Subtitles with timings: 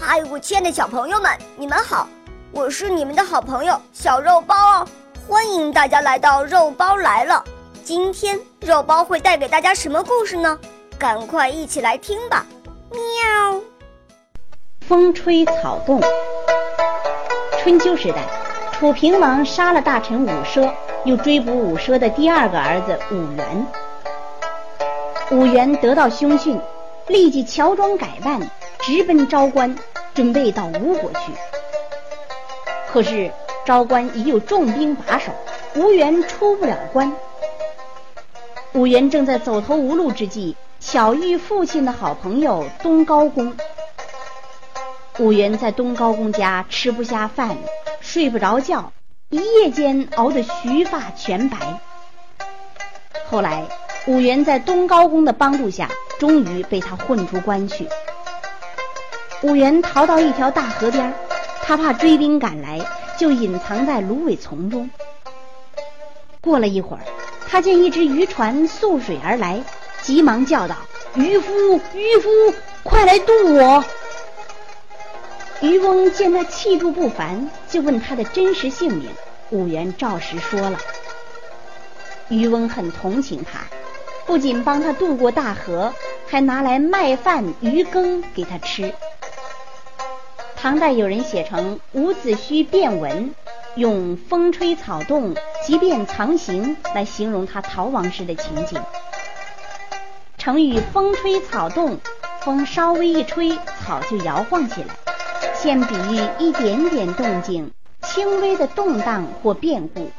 [0.00, 2.08] 嗨，我亲爱的小朋友们，你们好！
[2.52, 4.88] 我是你们的好朋友小肉包哦，
[5.26, 7.42] 欢迎大家来到肉包来了。
[7.82, 10.56] 今天肉包会带给大家什么故事呢？
[10.96, 12.46] 赶快一起来听吧！
[12.90, 13.60] 喵。
[14.86, 16.00] 风吹草动。
[17.58, 18.18] 春秋时代，
[18.78, 20.72] 楚平王杀了大臣伍奢，
[21.04, 23.66] 又追捕伍奢的第二个儿子伍员。
[25.32, 26.58] 伍员得到凶讯，
[27.08, 28.40] 立即乔装改扮，
[28.80, 29.76] 直奔昭关，
[30.14, 31.32] 准备到吴国去。
[32.90, 33.30] 可是
[33.66, 35.32] 昭关已有重兵把守，
[35.76, 37.12] 伍员出不了关。
[38.72, 43.54] 伍员正在走投无路之际，巧遇父亲的好朋友东高公。
[45.18, 47.56] 伍员在东高公家吃不下饭，
[48.00, 48.92] 睡不着觉，
[49.30, 51.58] 一夜间熬得须发全白。
[53.28, 53.64] 后来，
[54.06, 57.88] 伍员在东高公的帮助下，终于被他混出关去。
[59.42, 61.14] 伍元逃到一条大河边，
[61.62, 62.80] 他怕追兵赶来，
[63.16, 64.90] 就隐藏在芦苇丛中。
[66.40, 67.02] 过了一会儿，
[67.48, 69.62] 他见一只渔船溯水而来，
[70.02, 70.74] 急忙叫道
[71.14, 72.28] ：“渔夫，渔夫，
[72.82, 73.84] 快来渡我！”
[75.62, 79.08] 渔翁见他气度不凡，就问他的真实姓名。
[79.50, 80.78] 伍元照实说了。
[82.28, 83.60] 渔翁很同情他，
[84.26, 85.94] 不仅帮他渡过大河，
[86.26, 88.92] 还拿来麦饭、鱼羹给他吃。
[90.60, 93.32] 唐代有人写成“伍子胥变文”，
[93.76, 95.32] 用“风吹草动，
[95.64, 98.82] 即便藏形”来形容他逃亡时的情景。
[100.36, 101.98] 成语“风吹草动”，
[102.42, 104.88] 风稍微一吹，草就摇晃起来。
[105.54, 107.70] 现比喻一点点动静，
[108.02, 110.10] 轻微的动荡或变故，